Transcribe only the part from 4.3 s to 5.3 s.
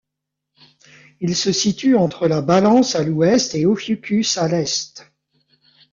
à l'est.